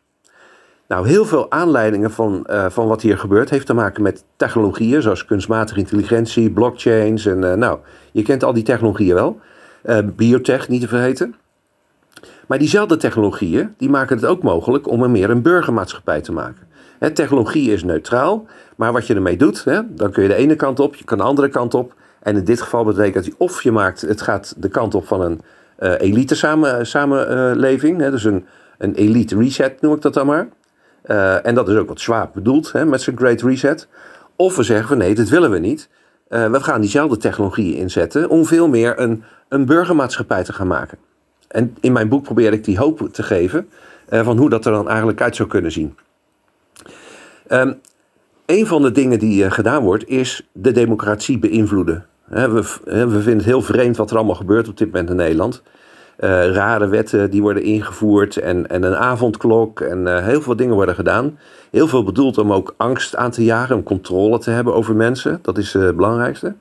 Nou, 0.87 1.07
heel 1.07 1.25
veel 1.25 1.51
aanleidingen 1.51 2.11
van, 2.11 2.47
uh, 2.49 2.65
van 2.69 2.87
wat 2.87 3.01
hier 3.01 3.17
gebeurt 3.17 3.49
heeft 3.49 3.65
te 3.65 3.73
maken 3.73 4.03
met 4.03 4.23
technologieën 4.35 5.01
zoals 5.01 5.25
kunstmatige 5.25 5.79
intelligentie, 5.79 6.51
blockchains 6.51 7.25
en 7.25 7.59
nou, 7.59 7.79
je 8.11 8.21
kent 8.21 8.43
al 8.43 8.53
die 8.53 8.63
technologieën 8.63 9.13
wel. 9.13 9.39
Uh, 9.83 9.97
biotech 10.15 10.67
niet 10.67 10.81
te 10.81 10.87
vergeten. 10.87 11.35
Maar 12.49 12.57
diezelfde 12.57 12.97
technologieën 12.97 13.73
die 13.77 13.89
maken 13.89 14.15
het 14.15 14.25
ook 14.25 14.43
mogelijk 14.43 14.87
om 14.87 15.03
er 15.03 15.09
meer 15.09 15.29
een 15.29 15.41
burgermaatschappij 15.41 16.21
te 16.21 16.31
maken. 16.31 16.67
Technologie 17.13 17.71
is 17.71 17.83
neutraal, 17.83 18.45
maar 18.75 18.93
wat 18.93 19.07
je 19.07 19.13
ermee 19.13 19.37
doet, 19.37 19.63
dan 19.87 20.11
kun 20.11 20.23
je 20.23 20.29
de 20.29 20.35
ene 20.35 20.55
kant 20.55 20.79
op, 20.79 20.95
je 20.95 21.03
kan 21.03 21.17
de 21.17 21.23
andere 21.23 21.49
kant 21.49 21.73
op. 21.73 21.93
En 22.19 22.35
in 22.35 22.43
dit 22.43 22.61
geval 22.61 22.83
betekent 22.83 23.25
dat 23.25 23.35
of 23.37 23.63
je 23.63 23.71
maakt, 23.71 24.01
het 24.01 24.21
gaat 24.21 24.53
de 24.57 24.69
kant 24.69 24.95
op 24.95 25.07
van 25.07 25.21
een 25.21 25.41
uh, 25.79 25.93
elite 25.99 26.35
samen, 26.35 26.87
samenleving, 26.87 28.09
dus 28.09 28.23
een, 28.23 28.45
een 28.77 28.95
elite 28.95 29.37
reset 29.37 29.81
noem 29.81 29.93
ik 29.93 30.01
dat 30.01 30.13
dan 30.13 30.25
maar. 30.25 30.47
Uh, 31.05 31.45
en 31.45 31.55
dat 31.55 31.69
is 31.69 31.75
ook 31.75 31.87
wat 31.87 31.99
Schwab 31.99 32.33
bedoelt 32.33 32.73
met 32.85 33.01
zijn 33.01 33.17
Great 33.17 33.41
Reset. 33.41 33.87
Of 34.35 34.55
we 34.55 34.63
zeggen 34.63 34.97
nee, 34.97 35.15
dat 35.15 35.29
willen 35.29 35.51
we 35.51 35.59
niet. 35.59 35.89
We 36.27 36.59
gaan 36.59 36.81
diezelfde 36.81 37.17
technologieën 37.17 37.77
inzetten 37.77 38.29
om 38.29 38.45
veel 38.45 38.67
meer 38.67 38.99
een, 38.99 39.23
een 39.49 39.65
burgermaatschappij 39.65 40.43
te 40.43 40.53
gaan 40.53 40.67
maken. 40.67 40.97
En 41.49 41.75
in 41.79 41.91
mijn 41.91 42.09
boek 42.09 42.23
probeer 42.23 42.53
ik 42.53 42.63
die 42.63 42.77
hoop 42.77 43.09
te 43.11 43.23
geven 43.23 43.69
uh, 44.09 44.23
van 44.23 44.37
hoe 44.37 44.49
dat 44.49 44.65
er 44.65 44.71
dan 44.71 44.87
eigenlijk 44.87 45.21
uit 45.21 45.35
zou 45.35 45.49
kunnen 45.49 45.71
zien. 45.71 45.95
Um, 47.51 47.79
een 48.45 48.67
van 48.67 48.81
de 48.81 48.91
dingen 48.91 49.19
die 49.19 49.51
gedaan 49.51 49.83
wordt 49.83 50.07
is 50.07 50.49
de 50.51 50.71
democratie 50.71 51.39
beïnvloeden. 51.39 52.05
we, 52.25 52.63
we 52.83 53.07
vinden 53.09 53.35
het 53.35 53.45
heel 53.45 53.61
vreemd 53.61 53.97
wat 53.97 54.11
er 54.11 54.17
allemaal 54.17 54.35
gebeurt 54.35 54.67
op 54.67 54.77
dit 54.77 54.87
moment 54.87 55.09
in 55.09 55.15
Nederland. 55.15 55.61
Uh, 56.19 56.51
rare 56.51 56.87
wetten 56.87 57.31
die 57.31 57.41
worden 57.41 57.63
ingevoerd 57.63 58.37
en, 58.37 58.69
en 58.69 58.83
een 58.83 58.95
avondklok 58.95 59.81
en 59.81 60.23
heel 60.23 60.41
veel 60.41 60.55
dingen 60.55 60.75
worden 60.75 60.95
gedaan. 60.95 61.39
Heel 61.71 61.87
veel 61.87 62.03
bedoeld 62.03 62.37
om 62.37 62.53
ook 62.53 62.73
angst 62.77 63.15
aan 63.15 63.31
te 63.31 63.43
jagen, 63.43 63.75
om 63.75 63.83
controle 63.83 64.39
te 64.39 64.51
hebben 64.51 64.73
over 64.73 64.95
mensen. 64.95 65.39
Dat 65.41 65.57
is 65.57 65.73
het 65.73 65.95
belangrijkste. 65.95 66.55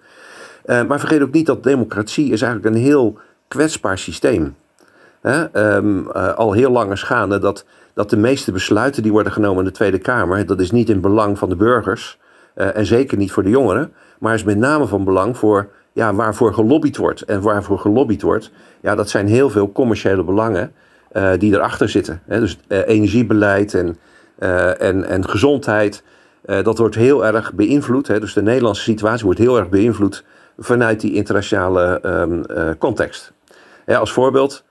maar 0.66 1.00
vergeet 1.00 1.22
ook 1.22 1.32
niet 1.32 1.46
dat 1.46 1.62
democratie 1.62 2.32
is 2.32 2.42
eigenlijk 2.42 2.74
een 2.74 2.82
heel 2.82 3.18
kwetsbaar 3.48 3.98
systeem. 3.98 4.54
Um, 5.52 6.10
al 6.10 6.52
heel 6.52 6.70
lang 6.70 6.92
is 6.92 7.02
gaande 7.02 7.38
dat, 7.38 7.64
dat 7.94 8.10
de 8.10 8.16
meeste 8.16 8.52
besluiten 8.52 9.02
die 9.02 9.12
worden 9.12 9.32
genomen 9.32 9.58
in 9.58 9.64
de 9.64 9.70
Tweede 9.70 9.98
Kamer, 9.98 10.46
dat 10.46 10.60
is 10.60 10.70
niet 10.70 10.88
in 10.88 11.00
belang 11.00 11.38
van 11.38 11.48
de 11.48 11.56
burgers 11.56 12.18
en 12.54 12.86
zeker 12.86 13.18
niet 13.18 13.32
voor 13.32 13.42
de 13.42 13.50
jongeren, 13.50 13.92
maar 14.18 14.34
is 14.34 14.44
met 14.44 14.58
name 14.58 14.86
van 14.86 15.04
belang 15.04 15.36
voor 15.36 15.68
ja, 15.92 16.14
waarvoor 16.14 16.54
gelobbyd 16.54 16.96
wordt. 16.96 17.22
En 17.22 17.40
waarvoor 17.40 17.78
gelobbyd 17.78 18.22
wordt, 18.22 18.50
ja, 18.80 18.94
dat 18.94 19.08
zijn 19.08 19.26
heel 19.26 19.50
veel 19.50 19.72
commerciële 19.72 20.24
belangen 20.24 20.72
uh, 21.12 21.30
die 21.38 21.54
erachter 21.54 21.88
zitten. 21.88 22.22
Dus 22.26 22.58
energiebeleid 22.68 23.74
en, 23.74 23.98
en, 24.78 25.04
en 25.04 25.28
gezondheid, 25.28 26.02
dat 26.62 26.78
wordt 26.78 26.94
heel 26.94 27.26
erg 27.26 27.52
beïnvloed. 27.52 28.06
Dus 28.06 28.32
de 28.32 28.42
Nederlandse 28.42 28.82
situatie 28.82 29.24
wordt 29.24 29.40
heel 29.40 29.58
erg 29.58 29.68
beïnvloed 29.68 30.24
vanuit 30.58 31.00
die 31.00 31.14
internationale 31.14 32.00
um, 32.04 32.44
context. 32.78 33.32
als 33.86 34.12
voorbeeld, 34.12 34.64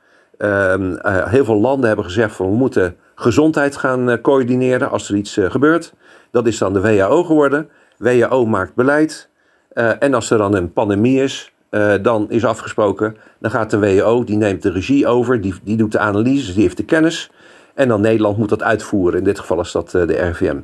heel 1.30 1.46
veel 1.46 1.60
landen 1.60 1.88
hebben 1.88 2.06
gezegd 2.06 2.36
van 2.36 2.50
we 2.50 2.56
moeten 2.56 2.96
gezondheid 3.16 3.76
gaan 3.76 4.22
coördineren 4.22 4.90
als 4.90 5.10
er 5.10 5.16
iets 5.16 5.40
gebeurt. 5.42 5.94
Dat 6.32 6.48
is 6.48 6.58
dan 6.58 6.74
de 6.74 6.82
WHO 6.82 7.24
geworden. 7.24 7.70
WHO 7.98 8.46
maakt 8.46 8.76
beleid. 8.76 9.30
En 9.74 10.14
als 10.14 10.30
er 10.30 10.38
dan 10.38 10.56
een 10.56 10.74
pandemie 10.74 11.22
is, 11.22 11.54
dan 12.02 12.26
is 12.30 12.46
afgesproken, 12.46 13.18
dan 13.40 13.52
gaat 13.52 13.70
de 13.70 13.80
WHO, 13.80 14.24
die 14.24 14.38
neemt 14.38 14.62
de 14.62 14.72
regie 14.72 15.08
over, 15.08 15.42
die, 15.42 15.54
die 15.64 15.78
doet 15.78 15.92
de 15.92 16.00
analyses, 16.00 16.54
die 16.54 16.64
heeft 16.64 16.78
de 16.78 16.86
kennis. 16.86 17.32
En 17.74 17.88
dan 17.88 18.02
Nederland 18.02 18.38
moet 18.38 18.50
dat 18.50 18.64
uitvoeren. 18.64 19.20
In 19.20 19.26
dit 19.26 19.40
geval 19.40 19.60
is 19.60 19.72
dat 19.72 19.92
de 19.92 20.28
RVM. 20.30 20.58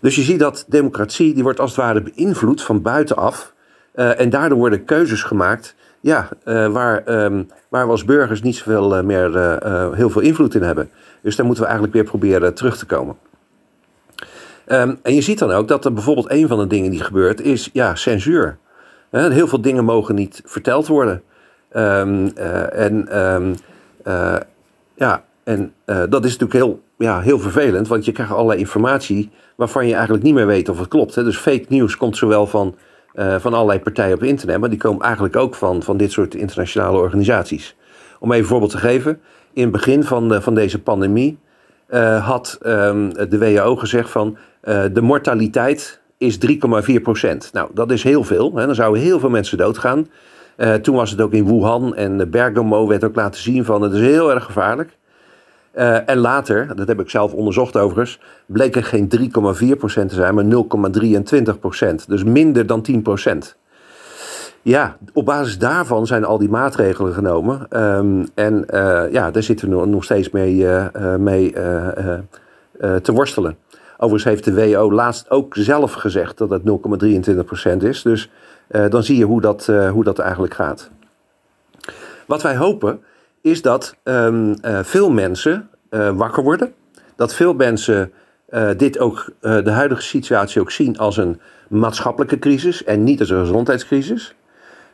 Dus 0.00 0.14
je 0.16 0.22
ziet 0.22 0.38
dat 0.38 0.64
democratie, 0.68 1.34
die 1.34 1.42
wordt 1.42 1.60
als 1.60 1.70
het 1.70 1.80
ware 1.80 2.02
beïnvloed 2.02 2.62
van 2.62 2.82
buitenaf. 2.82 3.52
en 3.94 4.30
daardoor 4.30 4.58
worden 4.58 4.84
keuzes 4.84 5.22
gemaakt 5.22 5.74
ja, 6.04 6.28
waar, 6.70 7.24
um, 7.24 7.48
waar 7.68 7.84
we 7.84 7.90
als 7.90 8.04
burgers 8.04 8.42
niet 8.42 8.56
zoveel 8.56 9.04
meer 9.04 9.58
heel 9.94 10.10
veel 10.10 10.22
invloed 10.22 10.54
in 10.54 10.62
hebben. 10.62 10.90
Dus 11.22 11.36
daar 11.36 11.46
moeten 11.46 11.64
we 11.64 11.70
eigenlijk 11.70 11.98
weer 11.98 12.10
proberen 12.10 12.54
terug 12.54 12.76
te 12.76 12.86
komen. 12.86 13.16
Um, 14.66 14.98
en 15.02 15.14
je 15.14 15.20
ziet 15.20 15.38
dan 15.38 15.50
ook 15.50 15.68
dat 15.68 15.84
er 15.84 15.92
bijvoorbeeld 15.92 16.30
een 16.30 16.48
van 16.48 16.58
de 16.58 16.66
dingen 16.66 16.90
die 16.90 17.02
gebeurt 17.02 17.40
is 17.40 17.70
ja, 17.72 17.94
censuur. 17.94 18.56
Heel 19.10 19.48
veel 19.48 19.60
dingen 19.60 19.84
mogen 19.84 20.14
niet 20.14 20.42
verteld 20.44 20.86
worden. 20.86 21.22
Uh, 21.72 22.00
en 22.78 23.08
ja, 24.94 25.24
en 25.44 25.72
dat 25.84 26.24
is 26.24 26.38
natuurlijk 26.38 26.52
heel 26.52 26.82
ja, 26.98 27.20
heel 27.20 27.38
vervelend, 27.38 27.88
want 27.88 28.04
je 28.04 28.12
krijgt 28.12 28.32
allerlei 28.32 28.58
informatie 28.58 29.30
waarvan 29.56 29.86
je 29.86 29.94
eigenlijk 29.94 30.24
niet 30.24 30.34
meer 30.34 30.46
weet 30.46 30.68
of 30.68 30.78
het 30.78 30.88
klopt. 30.88 31.14
Hè. 31.14 31.24
Dus 31.24 31.36
fake 31.36 31.64
news 31.68 31.96
komt 31.96 32.16
zowel 32.16 32.46
van, 32.46 32.74
uh, 33.14 33.36
van 33.38 33.54
allerlei 33.54 33.80
partijen 33.80 34.14
op 34.14 34.22
internet, 34.22 34.60
maar 34.60 34.68
die 34.68 34.78
komen 34.78 35.04
eigenlijk 35.04 35.36
ook 35.36 35.54
van, 35.54 35.82
van 35.82 35.96
dit 35.96 36.12
soort 36.12 36.34
internationale 36.34 36.98
organisaties. 36.98 37.76
Om 38.20 38.30
even 38.30 38.42
een 38.42 38.48
voorbeeld 38.48 38.70
te 38.70 38.78
geven, 38.78 39.20
in 39.52 39.62
het 39.62 39.72
begin 39.72 40.04
van, 40.04 40.28
de, 40.28 40.40
van 40.42 40.54
deze 40.54 40.82
pandemie 40.82 41.38
uh, 41.90 42.26
had 42.26 42.58
um, 42.66 43.14
de 43.28 43.38
WHO 43.38 43.76
gezegd 43.76 44.10
van 44.10 44.36
de 44.92 45.00
mortaliteit 45.00 46.00
is 46.18 46.38
3,4 46.94 47.02
procent. 47.02 47.50
Nou, 47.52 47.70
dat 47.74 47.90
is 47.90 48.02
heel 48.02 48.24
veel. 48.24 48.52
Hè. 48.54 48.66
Dan 48.66 48.74
zouden 48.74 49.02
heel 49.02 49.18
veel 49.18 49.30
mensen 49.30 49.58
doodgaan. 49.58 50.08
Toen 50.82 50.94
was 50.94 51.10
het 51.10 51.20
ook 51.20 51.32
in 51.32 51.46
Wuhan 51.46 51.94
en 51.94 52.30
Bergamo 52.30 52.86
werd 52.86 53.04
ook 53.04 53.14
laten 53.14 53.40
zien 53.40 53.64
van 53.64 53.82
het 53.82 53.92
is 53.92 54.00
heel 54.00 54.30
erg 54.30 54.44
gevaarlijk. 54.44 54.96
Uh, 55.76 56.08
en 56.08 56.18
later, 56.18 56.76
dat 56.76 56.88
heb 56.88 57.00
ik 57.00 57.10
zelf 57.10 57.32
onderzocht 57.32 57.76
overigens, 57.76 58.20
bleek 58.46 58.76
er 58.76 58.84
geen 58.84 59.08
3,4% 59.18 59.26
te 59.86 60.04
zijn, 60.08 60.34
maar 60.34 60.44
0,23%. 62.00 62.04
Dus 62.06 62.24
minder 62.24 62.66
dan 62.66 62.86
10%. 63.54 63.56
Ja, 64.62 64.96
op 65.12 65.24
basis 65.24 65.58
daarvan 65.58 66.06
zijn 66.06 66.24
al 66.24 66.38
die 66.38 66.48
maatregelen 66.48 67.12
genomen. 67.12 67.82
Um, 67.82 68.26
en 68.34 68.66
uh, 68.74 69.02
ja, 69.10 69.30
daar 69.30 69.42
zitten 69.42 69.80
we 69.80 69.86
nog 69.86 70.04
steeds 70.04 70.30
mee, 70.30 70.56
uh, 70.56 71.14
mee 71.16 71.52
te 73.02 73.12
worstelen. 73.12 73.56
Overigens 73.92 74.24
heeft 74.24 74.44
de 74.44 74.54
WO 74.54 74.92
laatst 74.92 75.30
ook 75.30 75.54
zelf 75.56 75.92
gezegd 75.92 76.38
dat 76.38 76.50
het 76.50 76.62
0,23% 76.62 77.76
is. 77.76 78.02
Dus 78.02 78.30
dan 78.88 79.02
zie 79.02 79.16
je 79.16 79.24
hoe 79.24 79.40
dat, 79.40 79.66
hoe 79.66 80.04
dat 80.04 80.18
eigenlijk 80.18 80.54
gaat. 80.54 80.90
Wat 82.26 82.42
wij 82.42 82.56
hopen 82.56 83.00
is 83.44 83.62
dat 83.62 83.96
um, 84.04 84.54
uh, 84.64 84.78
veel 84.82 85.10
mensen 85.10 85.68
uh, 85.90 86.10
wakker 86.10 86.42
worden. 86.42 86.72
Dat 87.16 87.34
veel 87.34 87.54
mensen 87.54 88.12
uh, 88.48 88.70
dit 88.76 88.98
ook, 88.98 89.32
de 89.40 89.70
huidige 89.70 90.02
situatie 90.02 90.60
ook 90.60 90.70
zien 90.70 90.98
als 90.98 91.16
een 91.16 91.40
maatschappelijke 91.68 92.38
crisis 92.38 92.84
en 92.84 93.04
niet 93.04 93.20
als 93.20 93.30
een 93.30 93.38
gezondheidscrisis. 93.38 94.34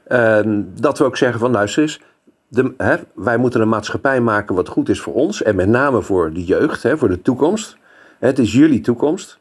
Ehm, 0.06 0.62
dat 0.80 0.98
we 0.98 1.04
ook 1.04 1.16
zeggen 1.16 1.40
van 1.40 1.50
luister 1.50 1.82
eens, 1.82 2.00
de, 2.48 2.74
hè, 2.76 2.96
wij 3.14 3.36
moeten 3.36 3.60
een 3.60 3.68
maatschappij 3.68 4.20
maken 4.20 4.54
wat 4.54 4.68
goed 4.68 4.88
is 4.88 5.00
voor 5.00 5.14
ons 5.14 5.42
en 5.42 5.56
met 5.56 5.68
name 5.68 6.02
voor 6.02 6.32
de 6.32 6.44
jeugd, 6.44 6.82
hè, 6.82 6.98
voor 6.98 7.08
de 7.08 7.22
toekomst. 7.22 7.76
Het 8.18 8.38
is 8.38 8.52
jullie 8.52 8.80
toekomst. 8.80 9.38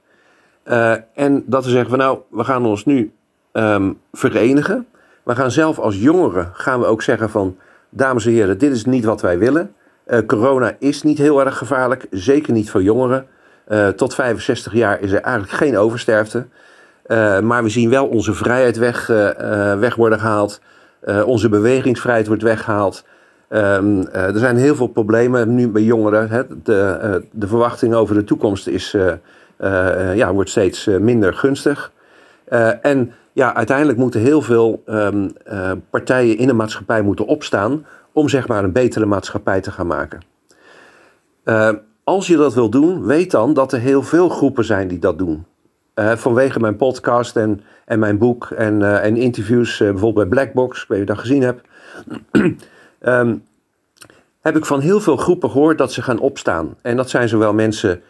en 1.13 1.43
dat 1.45 1.63
we 1.63 1.69
zeggen 1.69 1.89
van 1.89 1.99
nou, 1.99 2.19
we 2.29 2.43
gaan 2.43 2.65
ons 2.65 2.85
nu 2.85 3.11
um, 3.53 3.99
verenigen. 4.11 4.87
We 5.23 5.35
gaan 5.35 5.51
zelf 5.51 5.79
als 5.79 5.95
jongeren 5.95 6.51
gaan 6.53 6.79
we 6.79 6.85
ook 6.85 7.01
zeggen 7.01 7.29
van 7.29 7.57
dames 7.89 8.25
en 8.25 8.31
heren, 8.31 8.58
dit 8.58 8.72
is 8.72 8.86
niet 8.86 9.05
wat 9.05 9.22
wij 9.22 9.39
willen. 9.39 9.74
Uh, 10.10 10.19
corona 10.25 10.75
is 10.79 11.03
niet 11.03 11.17
heel 11.17 11.46
erg 11.46 11.58
gevaarlijk, 11.58 12.05
zeker 12.12 12.53
niet 12.53 12.69
voor 12.69 12.84
jongeren. 12.84 13.25
Uh, 13.67 13.88
tot 13.88 14.13
65 14.13 14.74
jaar 14.74 15.01
is 15.01 15.12
er 15.12 15.22
eigenlijk 15.22 15.53
geen 15.53 15.77
oversterfte. 15.77 16.46
Uh, 17.08 17.39
maar 17.39 17.63
we 17.63 17.69
zien 17.69 17.89
wel 17.89 18.08
onze 18.08 18.34
vrijheid 18.34 18.77
weg, 18.77 19.08
weg 19.79 19.96
worden 19.96 20.19
gehaald. 20.19 20.62
onze 21.25 21.50
bewegingsvrijheid 21.50 22.27
wordt 22.27 22.43
weggehaald. 22.43 23.03
Um, 23.50 24.08
er 24.08 24.39
zijn 24.39 24.58
heel 24.58 24.75
veel 24.75 24.88
problemen 24.88 25.55
nu 25.55 25.69
bij 25.69 25.81
jongeren. 25.81 26.48
De, 26.63 27.24
de 27.31 27.48
verwachting 27.48 27.93
over 27.93 28.15
de 28.15 28.24
toekomst 28.24 28.67
is, 28.67 28.96
ja, 30.13 30.34
wordt 30.34 30.50
steeds 30.50 30.86
minder 30.86 31.34
gunstig. 31.34 31.91
en 32.81 33.13
ja, 33.39 33.55
uiteindelijk 33.55 33.98
moeten 33.98 34.22
heel 34.22 34.41
veel 34.41 34.84
um, 34.88 35.31
uh, 35.51 35.72
partijen 35.89 36.38
in 36.38 36.48
de 36.48 36.53
maatschappij 36.53 37.01
moeten 37.01 37.25
opstaan 37.25 37.86
om 38.12 38.29
zeg 38.29 38.48
maar 38.48 38.63
een 38.63 38.72
betere 38.72 39.05
maatschappij 39.05 39.62
te 39.62 39.72
gaan 39.72 39.88
maken. 39.88 40.22
Uh, 41.46 41.69
als 42.03 42.27
je 42.27 42.38
dat 42.38 42.53
wil 42.53 42.69
doen, 42.69 43.05
weet 43.05 43.31
dan 43.31 43.53
dat 43.53 43.74
er 43.74 43.79
heel 43.79 44.03
veel 44.03 44.29
groepen 44.29 44.65
zijn 44.65 44.88
die 44.88 45.00
dat 45.00 45.17
doen. 45.17 45.46
Uh, 45.96 46.15
vanwege 46.15 46.60
mijn 46.60 46.75
podcast 46.75 47.36
en, 47.36 47.62
en 47.86 48.00
mijn 48.00 48.17
boek 48.17 48.46
en, 48.46 49.01
en 49.01 49.17
interviews, 49.17 49.77
bijvoorbeeld 49.77 50.15
bij 50.15 50.25
Blackbox, 50.25 50.88
weet 50.88 51.00
je 51.00 51.05
dat 51.05 51.17
gezien 51.17 51.41
hebt, 51.41 51.67
um, 53.01 53.43
heb 54.48 54.55
ik 54.55 54.65
van 54.65 54.79
heel 54.79 55.00
veel 55.00 55.17
groepen 55.17 55.50
gehoord 55.50 55.77
dat 55.77 55.91
ze 55.91 56.01
gaan 56.01 56.19
opstaan. 56.19 56.75
En 56.81 56.96
dat 56.96 57.10
zijn 57.10 57.29
zowel 57.29 57.53
mensen 57.53 58.01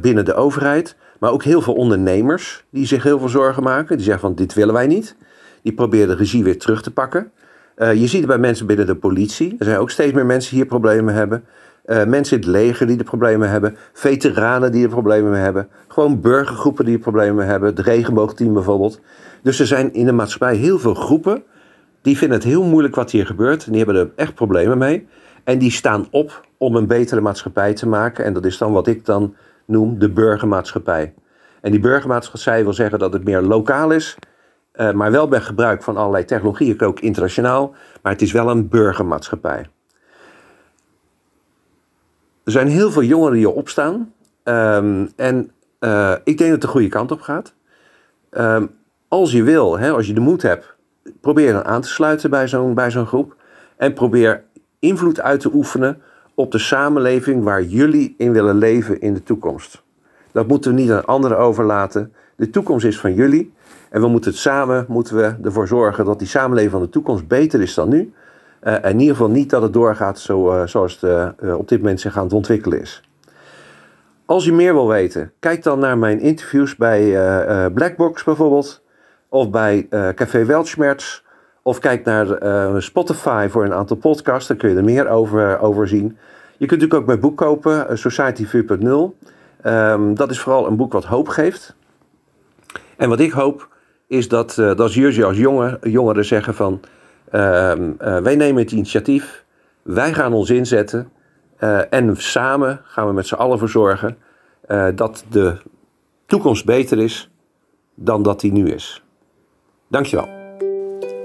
binnen 0.00 0.24
de 0.24 0.34
overheid, 0.34 0.96
maar 1.24 1.32
ook 1.32 1.44
heel 1.44 1.62
veel 1.62 1.74
ondernemers 1.74 2.64
die 2.70 2.86
zich 2.86 3.02
heel 3.02 3.18
veel 3.18 3.28
zorgen 3.28 3.62
maken. 3.62 3.96
Die 3.96 4.04
zeggen 4.04 4.22
van 4.22 4.34
dit 4.34 4.54
willen 4.54 4.74
wij 4.74 4.86
niet. 4.86 5.16
Die 5.62 5.72
proberen 5.72 6.08
de 6.08 6.14
regie 6.14 6.44
weer 6.44 6.58
terug 6.58 6.82
te 6.82 6.90
pakken. 6.90 7.30
Uh, 7.76 7.94
je 7.94 8.06
ziet 8.06 8.18
het 8.18 8.26
bij 8.26 8.38
mensen 8.38 8.66
binnen 8.66 8.86
de 8.86 8.94
politie. 8.94 9.56
Er 9.58 9.64
zijn 9.64 9.78
ook 9.78 9.90
steeds 9.90 10.12
meer 10.12 10.26
mensen 10.26 10.50
die 10.50 10.58
hier 10.58 10.68
problemen 10.68 11.14
hebben. 11.14 11.44
Uh, 11.86 12.04
mensen 12.04 12.36
in 12.36 12.42
het 12.42 12.52
leger 12.52 12.86
die 12.86 12.98
er 12.98 13.04
problemen 13.04 13.50
hebben. 13.50 13.76
Veteranen 13.92 14.72
die 14.72 14.82
er 14.82 14.88
problemen 14.88 15.38
hebben. 15.38 15.68
Gewoon 15.88 16.20
burgergroepen 16.20 16.84
die 16.84 16.98
problemen 16.98 17.46
hebben. 17.46 17.68
Het 17.68 17.78
regenboogteam 17.78 18.52
bijvoorbeeld. 18.52 19.00
Dus 19.42 19.60
er 19.60 19.66
zijn 19.66 19.92
in 19.92 20.06
de 20.06 20.12
maatschappij 20.12 20.56
heel 20.56 20.78
veel 20.78 20.94
groepen. 20.94 21.42
Die 22.02 22.18
vinden 22.18 22.38
het 22.38 22.46
heel 22.46 22.64
moeilijk 22.64 22.94
wat 22.94 23.10
hier 23.10 23.26
gebeurt. 23.26 23.64
En 23.64 23.72
die 23.72 23.84
hebben 23.84 24.02
er 24.02 24.10
echt 24.16 24.34
problemen 24.34 24.78
mee. 24.78 25.06
En 25.44 25.58
die 25.58 25.70
staan 25.70 26.06
op 26.10 26.46
om 26.58 26.76
een 26.76 26.86
betere 26.86 27.20
maatschappij 27.20 27.74
te 27.74 27.88
maken. 27.88 28.24
En 28.24 28.32
dat 28.32 28.44
is 28.44 28.58
dan 28.58 28.72
wat 28.72 28.86
ik 28.86 29.04
dan 29.04 29.34
noem 29.64 29.98
de 29.98 30.10
burgermaatschappij. 30.10 31.14
En 31.60 31.70
die 31.70 31.80
burgermaatschappij 31.80 32.62
wil 32.62 32.72
zeggen 32.72 32.98
dat 32.98 33.12
het 33.12 33.24
meer 33.24 33.40
lokaal 33.40 33.90
is, 33.90 34.16
uh, 34.74 34.92
maar 34.92 35.10
wel 35.10 35.28
bij 35.28 35.40
gebruik 35.40 35.82
van 35.82 35.96
allerlei 35.96 36.24
technologieën, 36.24 36.80
ook 36.80 37.00
internationaal, 37.00 37.74
maar 38.02 38.12
het 38.12 38.22
is 38.22 38.32
wel 38.32 38.50
een 38.50 38.68
burgermaatschappij. 38.68 39.68
Er 42.44 42.52
zijn 42.52 42.68
heel 42.68 42.90
veel 42.90 43.02
jongeren 43.02 43.36
die 43.36 43.48
opstaan 43.48 44.12
um, 44.44 45.12
en 45.16 45.50
uh, 45.80 46.14
ik 46.24 46.38
denk 46.38 46.38
dat 46.38 46.50
het 46.50 46.60
de 46.60 46.66
goede 46.66 46.88
kant 46.88 47.10
op 47.10 47.20
gaat. 47.20 47.54
Um, 48.30 48.70
als 49.08 49.32
je 49.32 49.42
wil, 49.42 49.78
hè, 49.78 49.90
als 49.90 50.06
je 50.06 50.12
de 50.12 50.20
moed 50.20 50.42
hebt, 50.42 50.74
probeer 51.20 51.52
dan 51.52 51.64
aan 51.64 51.80
te 51.80 51.88
sluiten 51.88 52.30
bij 52.30 52.48
zo'n 52.48 52.74
bij 52.74 52.90
zo'n 52.90 53.06
groep 53.06 53.36
en 53.76 53.92
probeer 53.92 54.44
invloed 54.78 55.20
uit 55.20 55.40
te 55.40 55.50
oefenen 55.52 56.02
op 56.34 56.52
de 56.52 56.58
samenleving 56.58 57.42
waar 57.42 57.62
jullie 57.62 58.14
in 58.18 58.32
willen 58.32 58.58
leven 58.58 59.00
in 59.00 59.14
de 59.14 59.22
toekomst. 59.22 59.82
Dat 60.32 60.46
moeten 60.46 60.74
we 60.74 60.80
niet 60.80 60.90
aan 60.90 61.04
anderen 61.04 61.38
overlaten. 61.38 62.12
De 62.36 62.50
toekomst 62.50 62.84
is 62.84 63.00
van 63.00 63.14
jullie. 63.14 63.52
En 63.90 64.00
we 64.00 64.08
moeten 64.08 64.30
het 64.30 64.40
samen 64.40 64.84
moeten 64.88 65.16
we 65.16 65.34
ervoor 65.42 65.66
zorgen 65.66 66.04
dat 66.04 66.18
die 66.18 66.28
samenleving 66.28 66.72
van 66.72 66.82
de 66.82 66.88
toekomst 66.88 67.28
beter 67.28 67.60
is 67.60 67.74
dan 67.74 67.88
nu. 67.88 68.12
Uh, 68.62 68.84
in 68.84 69.00
ieder 69.00 69.16
geval 69.16 69.30
niet 69.30 69.50
dat 69.50 69.62
het 69.62 69.72
doorgaat 69.72 70.18
zo, 70.18 70.52
uh, 70.52 70.66
zoals 70.66 71.00
het 71.00 71.36
uh, 71.42 71.58
op 71.58 71.68
dit 71.68 71.78
moment 71.78 72.00
zich 72.00 72.16
aan 72.16 72.24
het 72.24 72.32
ontwikkelen 72.32 72.80
is. 72.80 73.02
Als 74.24 74.44
je 74.44 74.52
meer 74.52 74.72
wil 74.72 74.88
weten, 74.88 75.32
kijk 75.38 75.62
dan 75.62 75.78
naar 75.78 75.98
mijn 75.98 76.20
interviews 76.20 76.76
bij 76.76 77.70
Blackbox 77.74 78.24
bijvoorbeeld. 78.24 78.82
Of 79.28 79.50
bij 79.50 79.86
Café 80.14 80.44
Weltschmerz. 80.44 81.23
Of 81.66 81.78
kijk 81.78 82.04
naar 82.04 82.42
uh, 82.42 82.80
Spotify 82.80 83.48
voor 83.50 83.64
een 83.64 83.72
aantal 83.72 83.96
podcasts, 83.96 84.48
daar 84.48 84.56
kun 84.56 84.70
je 84.70 84.76
er 84.76 84.84
meer 84.84 85.08
over, 85.08 85.58
over 85.58 85.88
zien. 85.88 86.18
Je 86.56 86.66
kunt 86.66 86.70
natuurlijk 86.70 87.00
ook 87.00 87.06
mijn 87.06 87.20
boek 87.20 87.36
kopen, 87.36 87.86
uh, 87.90 87.96
Society 87.96 88.46
4.0. 88.46 88.50
Um, 89.66 90.14
dat 90.14 90.30
is 90.30 90.40
vooral 90.40 90.66
een 90.66 90.76
boek 90.76 90.92
wat 90.92 91.04
hoop 91.04 91.28
geeft. 91.28 91.74
En 92.96 93.08
wat 93.08 93.20
ik 93.20 93.30
hoop, 93.30 93.68
is 94.06 94.28
dat, 94.28 94.56
uh, 94.56 94.74
dat 94.74 94.92
jullie 94.92 95.24
als 95.24 95.36
jongeren 95.82 96.24
zeggen 96.24 96.54
van... 96.54 96.80
Ehm, 97.30 97.90
wij 97.98 98.36
nemen 98.36 98.62
het 98.62 98.72
initiatief, 98.72 99.44
wij 99.82 100.14
gaan 100.14 100.32
ons 100.32 100.50
inzetten... 100.50 101.08
en 101.90 102.16
samen 102.16 102.80
gaan 102.84 103.06
we 103.06 103.12
met 103.12 103.26
z'n 103.26 103.34
allen 103.34 103.58
voor 103.58 103.68
zorgen 103.68 104.16
dat 104.94 105.24
de 105.30 105.56
toekomst 106.26 106.64
beter 106.64 106.98
is 106.98 107.30
dan 107.94 108.22
dat 108.22 108.40
die 108.40 108.52
nu 108.52 108.70
is. 108.70 109.04
Dankjewel. 109.88 110.43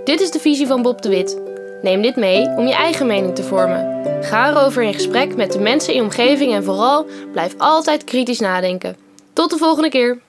Dit 0.10 0.22
is 0.22 0.32
de 0.32 0.40
visie 0.40 0.68
van 0.68 0.82
Bob 0.82 1.02
de 1.02 1.10
Wit. 1.10 1.42
Neem 1.82 2.02
dit 2.02 2.16
mee 2.16 2.48
om 2.48 2.68
je 2.68 2.74
eigen 2.74 3.08
mening 3.08 3.36
te 3.36 3.44
vormen. 3.44 4.04
Ga 4.24 4.50
erover 4.50 4.84
in 4.84 4.94
gesprek 4.94 5.36
met 5.36 5.52
de 5.52 5.60
mensen 5.60 5.94
in 5.94 6.00
je 6.00 6.06
omgeving 6.06 6.54
en 6.54 6.64
vooral 6.64 7.06
blijf 7.32 7.54
altijd 7.58 8.04
kritisch 8.04 8.40
nadenken. 8.40 8.96
Tot 9.34 9.50
de 9.50 9.58
volgende 9.58 9.90
keer. 9.90 10.20